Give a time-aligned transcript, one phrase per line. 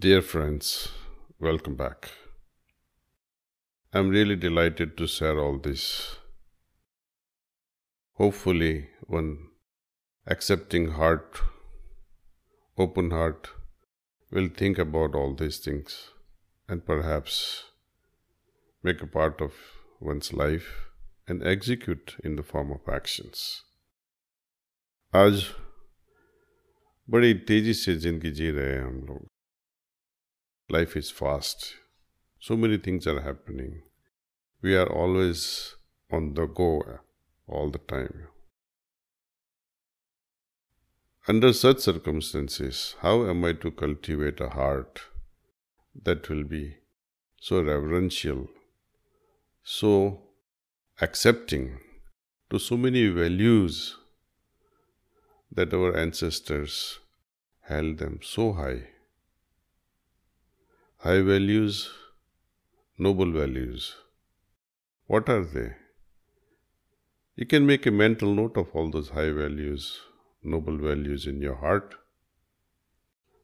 [0.00, 0.90] Dear friends,
[1.40, 2.10] welcome back.
[3.94, 6.16] I'm really delighted to share all this.
[8.12, 9.38] Hopefully, one
[10.26, 11.40] accepting heart,
[12.76, 13.48] open heart,
[14.30, 16.10] will think about all these things
[16.68, 17.64] and perhaps
[18.82, 19.54] make a part of
[19.98, 20.90] one's life
[21.26, 23.64] and execute in the form of actions.
[25.14, 25.46] आज
[27.10, 29.29] बड़ी तेजी से जिंदगी जी रहे हैं हम लोग
[30.71, 31.75] Life is fast.
[32.39, 33.81] So many things are happening.
[34.61, 35.75] We are always
[36.09, 36.99] on the go
[37.45, 38.29] all the time.
[41.27, 45.01] Under such circumstances, how am I to cultivate a heart
[46.05, 46.77] that will be
[47.41, 48.47] so reverential,
[49.61, 50.21] so
[51.01, 51.79] accepting
[52.49, 53.97] to so many values
[55.51, 56.99] that our ancestors
[57.63, 58.90] held them so high?
[61.03, 61.89] High values,
[62.99, 63.95] noble values.
[65.07, 65.73] What are they?
[67.35, 69.99] You can make a mental note of all those high values,
[70.43, 71.95] noble values in your heart.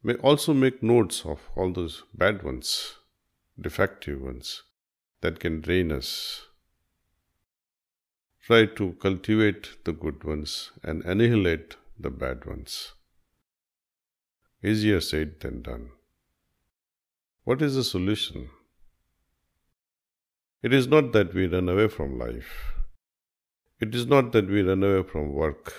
[0.00, 2.94] May also make notes of all those bad ones,
[3.60, 4.62] defective ones
[5.20, 6.46] that can drain us.
[8.46, 12.92] Try to cultivate the good ones and annihilate the bad ones.
[14.62, 15.90] Easier said than done.
[17.49, 18.49] What is the solution?
[20.63, 22.73] It is not that we run away from life.
[23.79, 25.73] It is not that we run away from work.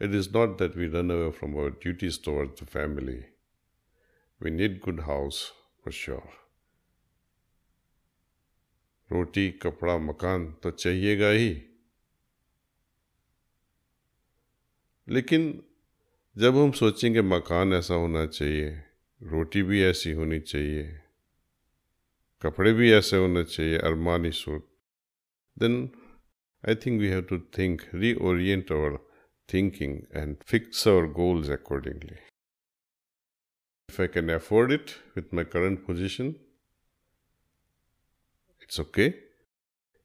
[0.00, 3.26] It is not that we run away from our duties towards the family.
[4.40, 6.28] We need good house for sure.
[9.12, 11.50] रोटी कपड़ा मकान तो चाहिएगा ही
[15.08, 15.62] लेकिन
[16.38, 18.84] जब हम सोचेंगे मकान ऐसा होना चाहिए
[19.32, 20.84] रोटी भी ऐसी होनी चाहिए
[22.42, 24.68] कपड़े भी ऐसे होने चाहिए Armani suit
[25.58, 25.82] then
[26.68, 28.98] I think we have to think reorient our
[29.48, 32.18] thinking and fix our goals accordingly.
[33.88, 36.36] If I can afford it with my current position,
[38.60, 39.14] it's okay.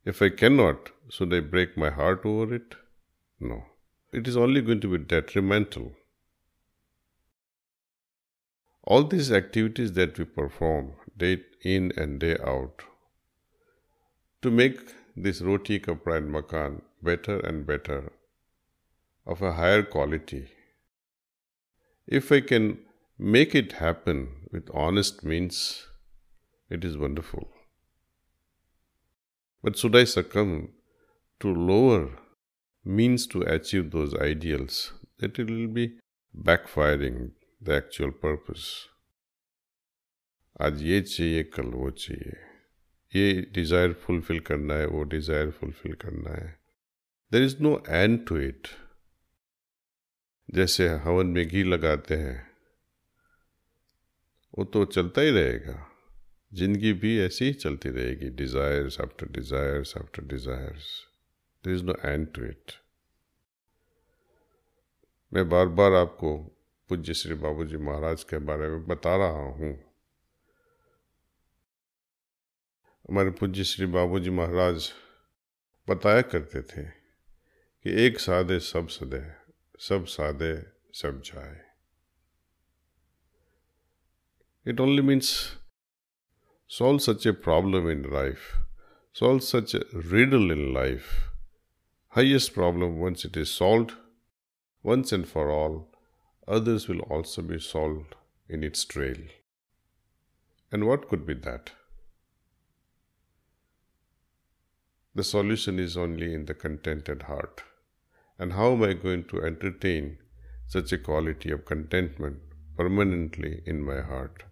[0.05, 2.75] If I cannot, should I break my heart over it?
[3.39, 3.65] No.
[4.13, 5.93] It is only going to be detrimental
[8.90, 11.32] all these activities that we perform day
[11.62, 12.84] in and day out
[14.40, 14.78] to make
[15.14, 18.12] this roti, kapra and makan better and better
[19.26, 20.48] of a higher quality.
[22.06, 22.78] If I can
[23.18, 25.86] make it happen with honest means,
[26.70, 27.48] it is wonderful.
[29.62, 30.70] But should I succumb
[31.40, 32.08] to lower
[32.84, 35.98] means to achieve those ideals, that it will be
[36.34, 38.64] backfiring the actual purpose
[40.60, 42.36] आज ये चाहिए, कल वो चाहिए।
[43.12, 46.58] ये desire fulfil करना है, वो डिज़ायर फुलफिल करना है।
[47.32, 48.68] There is no end to it
[50.48, 52.46] जैसे हवन में घी लगाते हैं,
[54.54, 55.84] वो तो चलता ही रहेगा।
[56.52, 60.92] ज़िंदगी भी ऐसी ही चलती रहेगी। Desires after desires after desires
[61.64, 62.72] there is no end to it
[65.32, 66.36] मैं बार बार आपको
[66.88, 69.72] पूज्य श्री बाबू जी महाराज के बारे में बता रहा हूँ।
[73.08, 74.90] हमारे पूज्य श्री बाबू जी महाराज
[75.88, 79.20] बताया करते थे कि एक सादे सब सदे,
[79.80, 80.54] सब सादे
[81.00, 81.60] सब जाए।
[84.66, 85.34] It only means
[86.70, 88.50] solve such a problem in life
[89.14, 91.12] solve such a riddle in life
[92.12, 93.96] highest problem once it is solve
[94.84, 95.80] once and for all
[96.48, 98.14] others will also be solved
[98.48, 99.18] in its trail.
[100.72, 101.70] And what could be that?
[105.14, 107.62] The solution is only in the contented heart.
[108.38, 110.18] And how am I going to entertain
[110.66, 112.38] such a quality of contentment
[112.76, 114.44] permanently in my heart?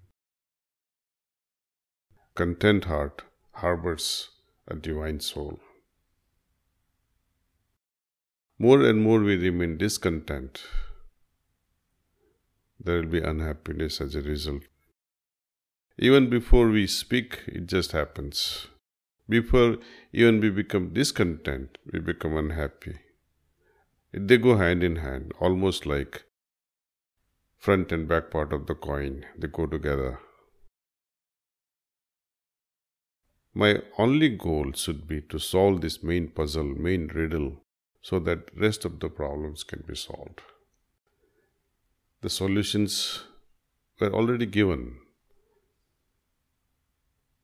[2.34, 3.22] Content heart
[3.52, 4.30] harbors
[4.66, 5.60] a divine soul.
[8.58, 10.62] More and more we remain discontent
[12.78, 14.62] there will be unhappiness as a result.
[15.98, 18.66] Even before we speak, it just happens.
[19.28, 19.78] Before
[20.12, 22.96] even we become discontent, we become unhappy.
[24.12, 26.24] They go hand in hand, almost like
[27.56, 29.24] front and back part of the coin.
[29.36, 30.20] They go together.
[33.54, 37.64] My only goal should be to solve this main puzzle, main riddle,
[38.02, 40.42] so that rest of the problems can be solved.
[42.26, 43.22] The solutions
[44.00, 44.96] were already given.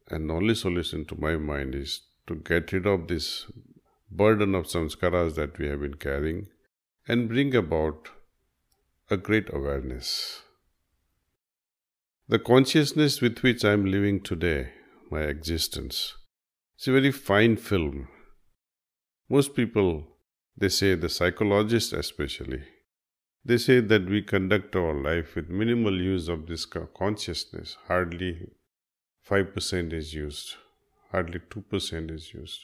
[0.08, 3.46] And the only solution to my mind is to get rid of this
[4.10, 6.48] burden of samskaras that we have been carrying
[7.06, 8.08] and bring about
[9.08, 10.42] a great awareness.
[12.28, 14.72] The consciousness with which I am living today,
[15.12, 16.16] my existence,
[16.76, 18.08] is a very fine film.
[19.28, 20.08] Most people,
[20.56, 22.64] they say, the psychologists especially,
[23.44, 27.76] they say that we conduct our life with minimal use of this consciousness.
[27.88, 28.48] Hardly
[29.28, 30.54] 5% is used,
[31.10, 32.60] hardly 2% is used.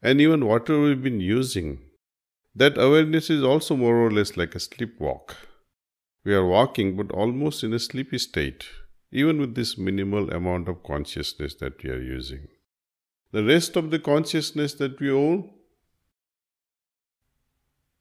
[0.00, 1.80] And even whatever we've been using,
[2.54, 5.34] that awareness is also more or less like a sleepwalk.
[6.24, 8.66] We are walking, but almost in a sleepy state,
[9.10, 12.48] even with this minimal amount of consciousness that we are using.
[13.32, 15.50] The rest of the consciousness that we own,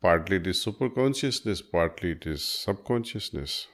[0.02, 3.68] partly it is superconsciousness, partly it is subconsciousness.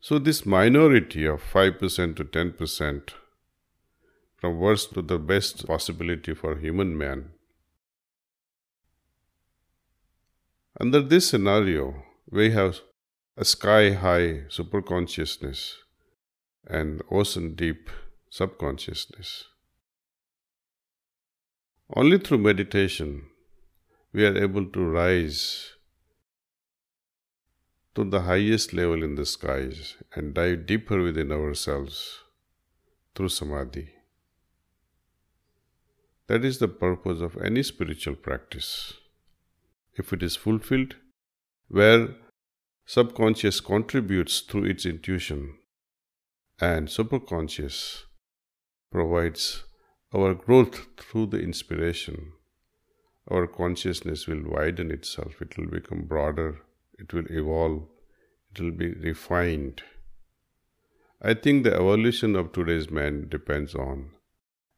[0.00, 3.10] So, this minority of 5% to 10%,
[4.36, 7.30] from worst to the best possibility for human man,
[10.78, 12.80] under this scenario, we have
[13.36, 15.72] a sky high superconsciousness
[16.66, 17.88] and ocean deep
[18.28, 19.44] subconsciousness.
[21.94, 23.26] Only through meditation
[24.16, 25.40] we are able to rise
[27.94, 31.98] to the highest level in the skies and dive deeper within ourselves
[33.14, 33.90] through samadhi.
[36.28, 38.94] That is the purpose of any spiritual practice.
[39.92, 40.96] If it is fulfilled,
[41.68, 42.08] where
[42.86, 45.58] subconscious contributes through its intuition
[46.58, 48.04] and superconscious
[48.90, 49.64] provides
[50.14, 52.32] our growth through the inspiration
[53.30, 56.60] our consciousness will widen itself it will become broader
[56.98, 57.78] it will evolve
[58.50, 59.82] it will be refined
[61.20, 64.10] i think the evolution of today's man depends on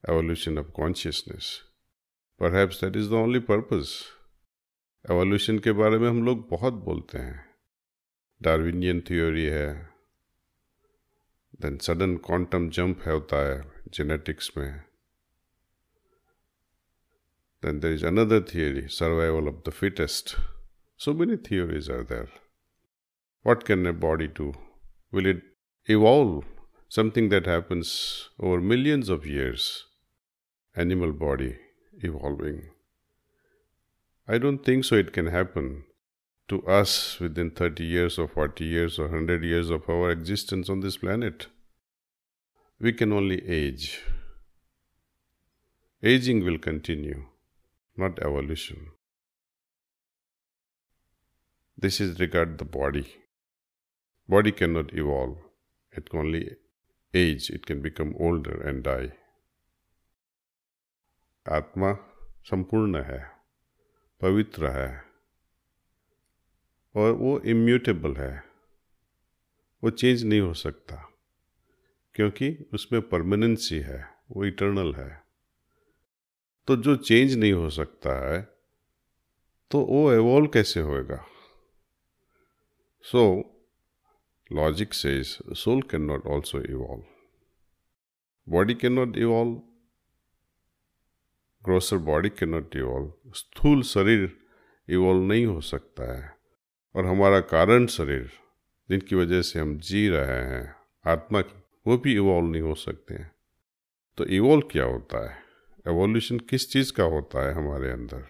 [0.08, 1.62] evolution of consciousness
[2.38, 3.92] perhaps that is the only purpose
[5.10, 7.44] evolution के बारे में हम लोग बहुत बोलते हैं
[8.42, 9.68] Darwinian theory है
[11.60, 13.60] then sudden quantum jump है होता है
[13.94, 14.87] जेनेटिक्स में
[17.60, 20.36] Then there is another theory, survival of the fittest.
[20.96, 22.28] So many theories are there.
[23.42, 24.54] What can a body do?
[25.10, 25.42] Will it
[25.86, 26.44] evolve?
[26.88, 29.84] Something that happens over millions of years.
[30.76, 31.56] Animal body
[32.02, 32.70] evolving.
[34.26, 35.84] I don't think so it can happen
[36.48, 40.80] to us within 30 years or 40 years or 100 years of our existence on
[40.80, 41.46] this planet.
[42.80, 44.00] We can only age.
[46.02, 47.24] Aging will continue.
[47.98, 48.88] Not evolution.
[51.78, 53.06] This is regard the body.
[54.28, 55.38] Body cannot evolve.
[55.92, 56.56] It can only
[57.14, 57.50] age.
[57.50, 59.10] It can become older and die.
[61.46, 61.92] आत्मा
[62.44, 63.18] संपूर्ण है
[64.20, 64.88] पवित्र है
[66.96, 68.32] और वो immutable है
[69.84, 70.96] वो change नहीं हो सकता
[72.14, 73.98] क्योंकि उसमें परमानेंसी है
[74.30, 75.08] वो इटर्नल है
[76.68, 78.42] तो जो चेंज नहीं हो सकता है
[79.70, 81.26] तो वो एवॉल्व कैसे होएगा?
[83.02, 83.44] So
[84.52, 87.04] logic says soul can not also evolve
[88.48, 89.54] body can not evolve
[91.64, 94.38] grosser body can not evolve स्थूल शरीर
[94.88, 96.36] इवॉल्व नहीं हो सकता है।
[96.96, 98.32] और हमारा कारण शरीर
[98.90, 100.76] जिनकी वजह से हम जी रहे हैं,
[101.06, 103.34] आत्मा की, वो भी इवॉल्व नहीं हो सकते हैं।
[104.16, 105.47] तो इवॉल्व क्या होता है?
[105.88, 108.24] एवोल्यूशन किस चीज़ का होता है हमारे अंदर?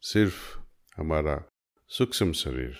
[0.00, 0.58] सिर्फ़
[0.96, 1.44] हमारा
[1.88, 2.78] सूक्ष्म शरीर।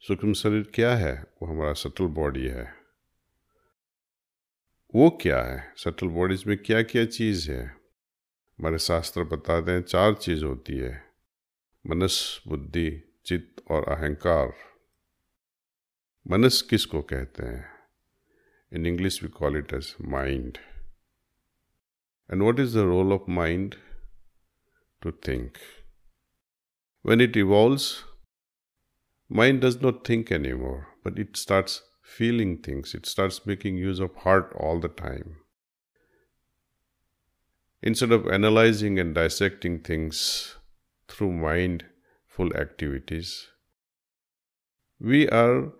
[0.00, 1.26] सूक्ष्म शरीर क्या है?
[1.42, 2.74] वो हमारा सटल बॉडी है।
[4.94, 5.74] वो क्या है?
[5.76, 7.66] सटल बॉडीज में क्या क्या चीज़ है?
[8.58, 11.10] हमारे शास्त्र बताते हैं चार चीज़ होती है।
[11.86, 14.52] मनस, बुद्धि, चित्त और अहंकार।
[16.30, 17.66] मनस किसको कहते हैं?
[18.72, 20.58] In English we call it as mind
[22.30, 23.76] And what is the role of mind?
[25.02, 25.58] To think.
[27.02, 28.04] When it evolves,
[29.28, 34.14] mind does not think anymore, but it starts feeling things, it starts making use of
[34.14, 35.38] heart all the time.
[37.82, 40.56] Instead of analyzing and dissecting things
[41.08, 43.48] through mindful activities,
[45.00, 45.72] we are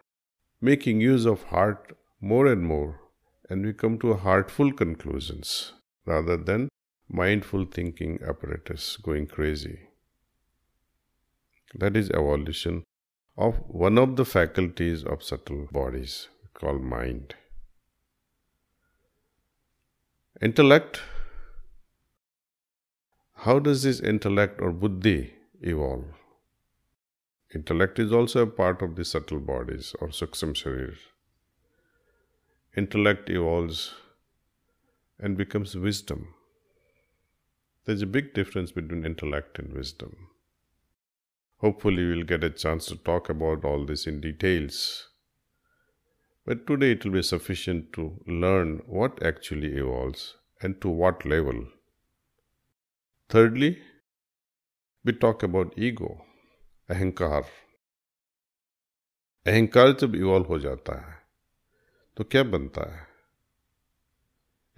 [0.61, 3.01] making use of heart more and more,
[3.49, 5.75] and we come to heartful conclusions
[6.07, 6.69] rather than
[7.09, 9.79] mindful thinking apparatus going crazy.
[11.75, 12.85] That is evolution
[13.37, 17.35] of one of the faculties of subtle bodies called mind.
[20.43, 21.01] Intellect.
[23.35, 26.05] How does this intellect or buddhi evolve?
[27.55, 30.97] Intellect is also a part of the subtle bodies or suksham sharir.
[32.77, 33.95] Intellect evolves
[35.20, 36.34] and becomes wisdom.
[37.86, 40.16] There's a big difference between intellect and wisdom.
[41.58, 45.10] Hopefully, we'll get a chance to talk about all this in details.
[46.46, 51.66] But today it will be sufficient to learn what actually evolves and to what level.
[53.30, 53.80] Thirdly,
[55.04, 56.22] we talk about ego,
[56.90, 57.44] अहंकार
[59.48, 61.22] अहंकार जब evolve हो जाता है
[62.18, 63.09] तो क्या बनता है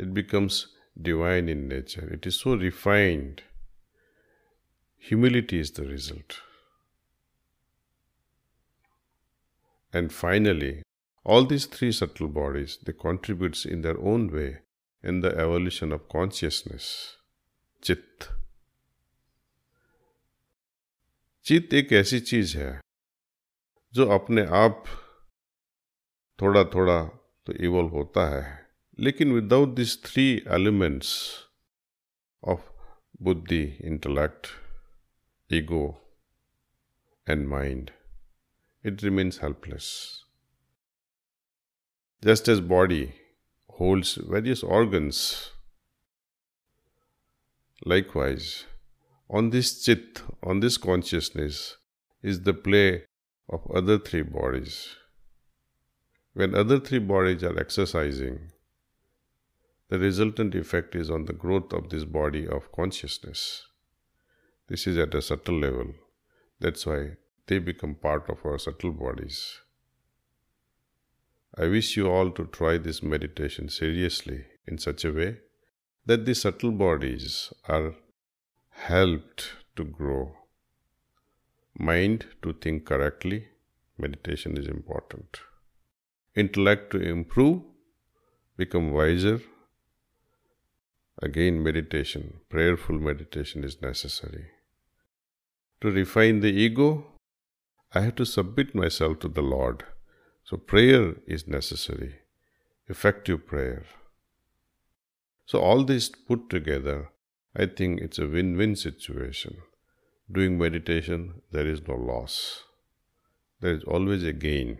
[0.02, 0.66] it becomes
[0.98, 3.42] divine in nature it is so refined
[5.00, 6.42] humility is the result.
[9.94, 10.84] And finally,
[11.24, 14.60] all these three subtle bodies, they contributes in their own way
[15.04, 17.18] in the evolution of consciousness,
[17.82, 18.28] chit.
[21.46, 22.80] चित्त एक ऐसी चीज है
[23.94, 24.84] जो अपने आप
[26.42, 27.04] थोड़ा थोड़ा
[27.46, 28.61] तो इवॉल्व होता है
[28.99, 31.47] Lekin without these three elements
[32.43, 32.61] of
[33.19, 34.51] buddhi, intellect,
[35.49, 35.97] ego,
[37.27, 37.93] and mind,
[38.83, 40.25] it remains helpless.
[42.23, 43.15] Just as body
[43.71, 45.51] holds various organs,
[47.87, 48.67] likewise,
[49.31, 51.79] on this chit, on this consciousness,
[52.23, 53.05] is the play
[53.49, 54.97] of other three bodies.
[56.35, 58.52] When other three bodies are exercising,
[59.93, 63.67] the resultant effect is on the growth of this body of consciousness.
[64.67, 65.89] This is at a subtle level.
[66.61, 69.61] That's why they become part of our subtle bodies.
[71.59, 75.37] I wish you all to try this meditation seriously in such a way
[76.07, 77.95] that the subtle bodies are
[78.71, 80.35] helped to grow.
[81.79, 83.49] Mind to think correctly,
[83.99, 85.41] meditation is important.
[86.35, 87.61] Intellect to improve,
[88.57, 89.43] become wiser.
[91.23, 94.47] Again, meditation, prayerful meditation is necessary.
[95.81, 97.07] To refine the ego,
[97.95, 99.85] I have to submit myself to the Lord.
[100.45, 102.17] So, prayer is necessary,
[102.89, 103.85] effective prayer.
[105.47, 107.13] So, all this put together
[107.55, 109.59] I think it's a win win situation.
[110.31, 112.63] Doing meditation, there is no loss,
[113.61, 114.79] there is always a gain.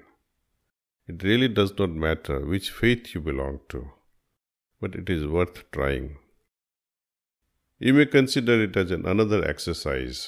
[1.07, 3.91] It really does not matter which faith you belong to,
[4.81, 6.17] but it is worth trying.
[7.85, 10.19] You may consider it as an another exercise.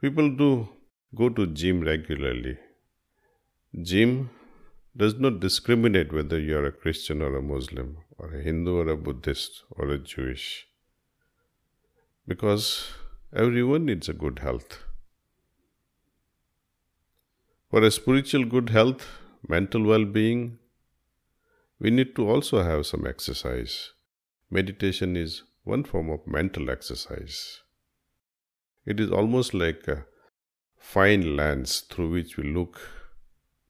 [0.00, 0.66] People do
[1.14, 2.56] go to gym regularly.
[3.88, 4.30] Gym
[4.96, 8.88] does not discriminate whether you are a Christian or a Muslim, or a Hindu or
[8.88, 10.66] a Buddhist or a Jewish
[12.26, 12.88] because
[13.36, 14.82] everyone needs a good health.
[17.70, 19.06] For a spiritual good health,
[19.46, 20.58] mental well being,
[21.78, 23.90] we need to also have some exercise.
[24.50, 27.60] Meditation is one form of mental exercise.
[28.84, 30.06] It is almost like a
[30.78, 32.80] fine lens through which we look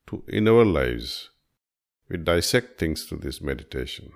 [0.07, 1.29] to in our lives.
[2.09, 4.11] We dissect things through this meditation.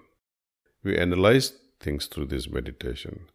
[0.84, 3.28] We analyze things through this meditation.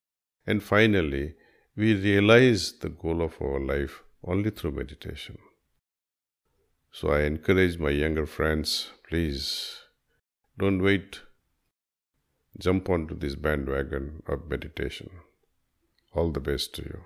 [0.46, 1.34] And finally,
[1.76, 5.38] we realize the goal of our life only through meditation.
[6.90, 9.76] So I encourage my younger friends please
[10.58, 11.20] don't wait,
[12.58, 15.10] jump onto this bandwagon of meditation.
[16.14, 17.00] All the best to you.